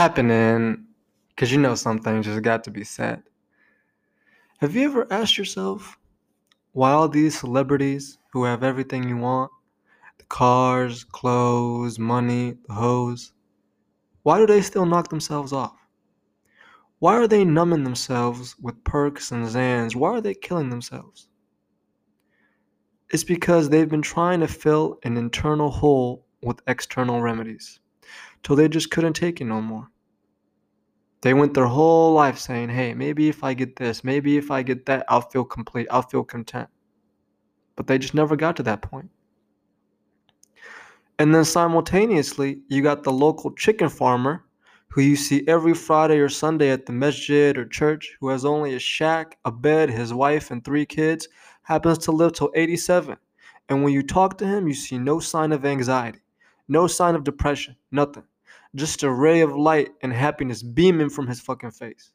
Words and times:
tapping 0.00 0.30
in 0.30 0.82
because 1.28 1.52
you 1.52 1.58
know 1.58 1.74
something 1.74 2.22
just 2.22 2.40
got 2.40 2.64
to 2.64 2.70
be 2.70 2.82
said. 2.82 3.22
Have 4.60 4.74
you 4.74 4.88
ever 4.88 5.06
asked 5.12 5.36
yourself 5.36 5.98
why 6.72 6.92
all 6.92 7.06
these 7.06 7.38
celebrities 7.38 8.16
who 8.32 8.44
have 8.44 8.62
everything 8.62 9.06
you 9.06 9.18
want 9.18 9.50
the 10.16 10.24
cars, 10.24 11.04
clothes, 11.04 11.98
money, 11.98 12.56
the 12.66 12.72
hoes 12.72 13.34
why 14.22 14.38
do 14.38 14.46
they 14.46 14.62
still 14.62 14.86
knock 14.86 15.10
themselves 15.10 15.52
off? 15.52 15.76
Why 17.00 17.16
are 17.16 17.28
they 17.28 17.44
numbing 17.44 17.84
themselves 17.84 18.56
with 18.58 18.82
perks 18.84 19.30
and 19.32 19.44
Xans? 19.44 19.94
Why 19.94 20.12
are 20.12 20.22
they 20.22 20.32
killing 20.32 20.70
themselves? 20.70 21.28
It's 23.10 23.24
because 23.24 23.68
they've 23.68 23.86
been 23.86 24.00
trying 24.00 24.40
to 24.40 24.48
fill 24.48 24.98
an 25.02 25.18
internal 25.18 25.68
hole 25.68 26.24
with 26.42 26.62
external 26.66 27.20
remedies 27.20 27.80
till 28.42 28.56
they 28.56 28.68
just 28.68 28.90
couldn't 28.90 29.14
take 29.14 29.40
it 29.40 29.44
no 29.44 29.60
more. 29.60 29.88
They 31.22 31.34
went 31.34 31.52
their 31.52 31.66
whole 31.66 32.14
life 32.14 32.38
saying, 32.38 32.70
hey, 32.70 32.94
maybe 32.94 33.28
if 33.28 33.44
I 33.44 33.52
get 33.52 33.76
this, 33.76 34.02
maybe 34.02 34.38
if 34.38 34.50
I 34.50 34.62
get 34.62 34.86
that, 34.86 35.04
I'll 35.08 35.20
feel 35.20 35.44
complete, 35.44 35.86
I'll 35.90 36.02
feel 36.02 36.24
content. 36.24 36.68
But 37.76 37.86
they 37.86 37.98
just 37.98 38.14
never 38.14 38.36
got 38.36 38.56
to 38.56 38.62
that 38.64 38.82
point. 38.82 39.10
And 41.18 41.34
then 41.34 41.44
simultaneously, 41.44 42.62
you 42.68 42.82
got 42.82 43.02
the 43.02 43.12
local 43.12 43.52
chicken 43.52 43.90
farmer 43.90 44.44
who 44.88 45.02
you 45.02 45.16
see 45.16 45.46
every 45.46 45.74
Friday 45.74 46.18
or 46.18 46.28
Sunday 46.28 46.70
at 46.70 46.86
the 46.86 46.92
masjid 46.92 47.56
or 47.56 47.64
church 47.64 48.16
who 48.20 48.28
has 48.28 48.44
only 48.44 48.74
a 48.74 48.78
shack, 48.78 49.38
a 49.44 49.52
bed, 49.52 49.90
his 49.90 50.12
wife, 50.14 50.50
and 50.50 50.64
three 50.64 50.86
kids, 50.86 51.28
happens 51.62 51.98
to 51.98 52.10
live 52.12 52.32
till 52.32 52.50
87. 52.54 53.16
And 53.68 53.84
when 53.84 53.92
you 53.92 54.02
talk 54.02 54.36
to 54.38 54.46
him, 54.46 54.66
you 54.66 54.74
see 54.74 54.98
no 54.98 55.20
sign 55.20 55.52
of 55.52 55.64
anxiety, 55.64 56.20
no 56.70 56.86
sign 56.86 57.14
of 57.14 57.24
depression, 57.24 57.76
nothing 57.90 58.24
just 58.74 59.02
a 59.02 59.10
ray 59.10 59.40
of 59.40 59.56
light 59.56 59.90
and 60.02 60.12
happiness 60.12 60.62
beaming 60.62 61.10
from 61.10 61.26
his 61.26 61.40
fucking 61.40 61.72
face. 61.72 62.12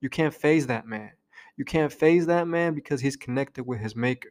You 0.00 0.08
can't 0.08 0.34
faze 0.34 0.66
that 0.68 0.86
man. 0.86 1.10
You 1.56 1.64
can't 1.64 1.92
faze 1.92 2.26
that 2.26 2.46
man 2.48 2.74
because 2.74 3.00
he's 3.00 3.16
connected 3.16 3.66
with 3.66 3.80
his 3.80 3.96
maker. 3.96 4.30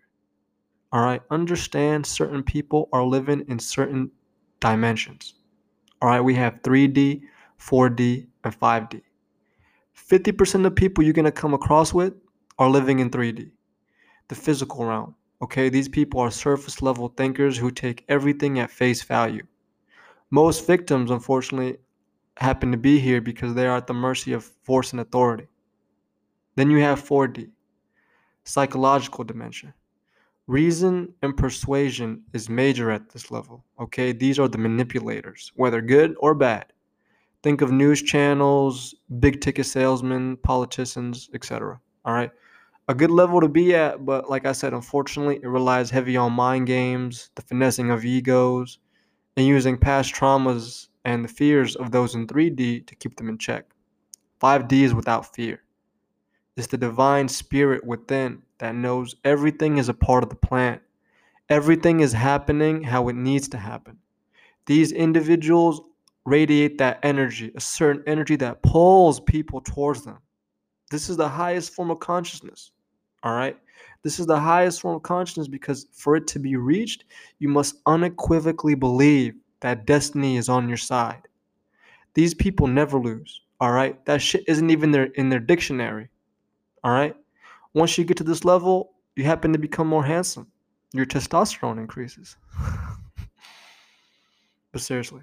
All 0.91 1.01
right, 1.03 1.21
understand 1.29 2.05
certain 2.05 2.41
people 2.41 2.89
are 2.91 3.03
living 3.03 3.45
in 3.47 3.59
certain 3.59 4.09
dimensions. 4.59 5.35
All 6.01 6.09
right, 6.09 6.21
we 6.21 6.33
have 6.35 6.61
3D, 6.63 7.21
4D, 7.59 8.27
and 8.43 8.59
5D. 8.59 9.01
50% 10.09 10.65
of 10.65 10.75
people 10.75 11.03
you're 11.03 11.13
going 11.13 11.25
to 11.25 11.31
come 11.31 11.53
across 11.53 11.93
with 11.93 12.13
are 12.57 12.69
living 12.69 12.99
in 12.99 13.11
3D, 13.11 13.51
the 14.29 14.35
physical 14.35 14.85
realm. 14.85 15.13
Okay, 15.41 15.69
these 15.69 15.87
people 15.87 16.19
are 16.19 16.31
surface 16.31 16.81
level 16.81 17.07
thinkers 17.07 17.57
who 17.57 17.71
take 17.71 18.03
everything 18.09 18.59
at 18.59 18.69
face 18.69 19.03
value. 19.03 19.45
Most 20.31 20.67
victims, 20.67 21.11
unfortunately, 21.11 21.77
happen 22.37 22.71
to 22.71 22.77
be 22.77 22.99
here 22.99 23.21
because 23.21 23.53
they 23.53 23.67
are 23.67 23.77
at 23.77 23.87
the 23.87 23.93
mercy 23.93 24.33
of 24.33 24.43
force 24.43 24.91
and 24.91 24.99
authority. 24.99 25.47
Then 26.55 26.69
you 26.69 26.79
have 26.79 27.03
4D, 27.03 27.49
psychological 28.43 29.23
dimension. 29.23 29.73
Reason 30.47 31.13
and 31.21 31.37
persuasion 31.37 32.23
is 32.33 32.49
major 32.49 32.91
at 32.91 33.09
this 33.09 33.31
level. 33.31 33.63
Okay, 33.79 34.11
these 34.11 34.39
are 34.39 34.47
the 34.47 34.57
manipulators, 34.57 35.51
whether 35.55 35.81
good 35.81 36.15
or 36.19 36.33
bad. 36.33 36.65
Think 37.43 37.61
of 37.61 37.71
news 37.71 38.01
channels, 38.01 38.95
big 39.19 39.39
ticket 39.39 39.67
salesmen, 39.67 40.37
politicians, 40.37 41.29
etc. 41.33 41.79
All 42.03 42.13
right, 42.13 42.31
a 42.89 42.95
good 42.95 43.11
level 43.11 43.39
to 43.39 43.47
be 43.47 43.75
at, 43.75 44.03
but 44.03 44.31
like 44.31 44.47
I 44.47 44.51
said, 44.51 44.73
unfortunately, 44.73 45.35
it 45.35 45.47
relies 45.47 45.91
heavy 45.91 46.17
on 46.17 46.33
mind 46.33 46.65
games, 46.65 47.29
the 47.35 47.43
finessing 47.43 47.91
of 47.91 48.03
egos, 48.03 48.79
and 49.37 49.45
using 49.45 49.77
past 49.77 50.11
traumas 50.11 50.87
and 51.05 51.23
the 51.23 51.29
fears 51.29 51.75
of 51.75 51.91
those 51.91 52.15
in 52.15 52.25
3D 52.25 52.87
to 52.87 52.95
keep 52.95 53.15
them 53.15 53.29
in 53.29 53.37
check. 53.37 53.65
5D 54.41 54.71
is 54.71 54.95
without 54.95 55.35
fear. 55.35 55.61
It's 56.57 56.65
the 56.65 56.79
divine 56.79 57.27
spirit 57.27 57.85
within 57.85 58.41
that 58.57 58.73
knows 58.73 59.15
everything 59.23 59.77
is 59.77 59.87
a 59.87 59.93
part 59.93 60.23
of 60.23 60.31
the 60.31 60.35
plan. 60.35 60.79
Everything 61.47 61.99
is 61.99 62.11
happening 62.11 62.81
how 62.81 63.07
it 63.07 63.15
needs 63.15 63.47
to 63.49 63.57
happen. 63.57 63.99
These 64.65 64.93
individuals 64.93 65.79
radiate 66.25 66.79
that 66.79 66.99
energy, 67.03 67.51
a 67.55 67.61
certain 67.61 68.01
energy 68.07 68.35
that 68.37 68.63
pulls 68.63 69.19
people 69.19 69.61
towards 69.61 70.03
them. 70.03 70.17
This 70.89 71.07
is 71.07 71.17
the 71.17 71.29
highest 71.29 71.75
form 71.75 71.91
of 71.91 71.99
consciousness. 71.99 72.71
All 73.23 73.33
right. 73.33 73.57
This 74.03 74.19
is 74.19 74.25
the 74.25 74.39
highest 74.39 74.81
form 74.81 74.95
of 74.95 75.03
consciousness 75.03 75.47
because 75.47 75.87
for 75.91 76.15
it 76.15 76.27
to 76.27 76.39
be 76.39 76.55
reached, 76.55 77.03
you 77.39 77.49
must 77.49 77.75
unequivocally 77.85 78.75
believe 78.75 79.35
that 79.59 79.85
destiny 79.85 80.37
is 80.37 80.47
on 80.47 80.69
your 80.69 80.77
side. 80.77 81.21
These 82.13 82.33
people 82.33 82.67
never 82.67 82.97
lose. 82.97 83.41
All 83.59 83.71
right. 83.71 84.03
That 84.05 84.21
shit 84.21 84.43
isn't 84.47 84.69
even 84.69 84.91
there 84.91 85.09
in 85.15 85.29
their 85.29 85.39
dictionary. 85.39 86.09
All 86.83 86.93
right. 86.93 87.15
Once 87.73 87.97
you 87.97 88.05
get 88.05 88.17
to 88.17 88.23
this 88.23 88.45
level, 88.45 88.93
you 89.15 89.25
happen 89.25 89.51
to 89.51 89.59
become 89.59 89.87
more 89.87 90.03
handsome. 90.03 90.47
Your 90.93 91.05
testosterone 91.05 91.77
increases. 91.77 92.37
but 94.71 94.81
seriously, 94.81 95.21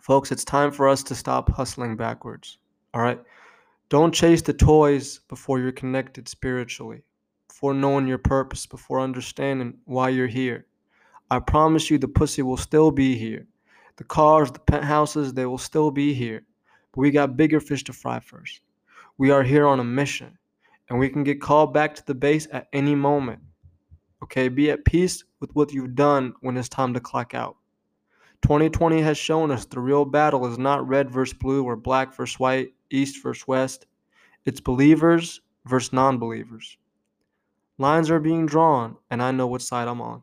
folks, 0.00 0.32
it's 0.32 0.44
time 0.44 0.72
for 0.72 0.88
us 0.88 1.02
to 1.04 1.14
stop 1.14 1.48
hustling 1.50 1.96
backwards. 1.96 2.58
All 2.92 3.00
right. 3.00 3.20
Don't 3.90 4.12
chase 4.12 4.42
the 4.42 4.52
toys 4.52 5.20
before 5.28 5.58
you're 5.60 5.72
connected 5.72 6.28
spiritually, 6.28 7.02
before 7.48 7.72
knowing 7.72 8.06
your 8.06 8.18
purpose, 8.18 8.66
before 8.66 9.00
understanding 9.00 9.78
why 9.86 10.10
you're 10.10 10.26
here. 10.26 10.66
I 11.30 11.38
promise 11.38 11.90
you 11.90 11.96
the 11.96 12.08
pussy 12.08 12.42
will 12.42 12.58
still 12.58 12.90
be 12.90 13.16
here. 13.16 13.46
The 13.96 14.04
cars, 14.04 14.50
the 14.50 14.58
penthouses, 14.58 15.32
they 15.32 15.46
will 15.46 15.58
still 15.58 15.90
be 15.90 16.12
here. 16.12 16.42
But 16.92 17.00
we 17.00 17.10
got 17.10 17.36
bigger 17.36 17.60
fish 17.60 17.82
to 17.84 17.94
fry 17.94 18.20
first. 18.20 18.60
We 19.16 19.30
are 19.30 19.42
here 19.42 19.66
on 19.66 19.80
a 19.80 19.84
mission, 19.84 20.38
and 20.90 20.98
we 20.98 21.08
can 21.08 21.24
get 21.24 21.40
called 21.40 21.72
back 21.72 21.94
to 21.94 22.06
the 22.06 22.14
base 22.14 22.46
at 22.52 22.68
any 22.74 22.94
moment. 22.94 23.40
Okay, 24.22 24.48
be 24.48 24.70
at 24.70 24.84
peace 24.84 25.24
with 25.40 25.54
what 25.54 25.72
you've 25.72 25.94
done 25.94 26.34
when 26.40 26.56
it's 26.56 26.68
time 26.68 26.92
to 26.92 27.00
clock 27.00 27.34
out. 27.34 27.56
2020 28.42 29.00
has 29.02 29.18
shown 29.18 29.50
us 29.50 29.64
the 29.64 29.80
real 29.80 30.04
battle 30.04 30.46
is 30.46 30.58
not 30.58 30.86
red 30.86 31.10
versus 31.10 31.34
blue 31.34 31.64
or 31.64 31.76
black 31.76 32.14
versus 32.14 32.38
white, 32.38 32.72
east 32.90 33.22
versus 33.22 33.46
west. 33.46 33.86
It's 34.44 34.60
believers 34.60 35.40
versus 35.66 35.92
non 35.92 36.18
believers. 36.18 36.78
Lines 37.78 38.10
are 38.10 38.20
being 38.20 38.46
drawn, 38.46 38.96
and 39.10 39.22
I 39.22 39.30
know 39.30 39.46
what 39.46 39.62
side 39.62 39.88
I'm 39.88 40.00
on. 40.00 40.22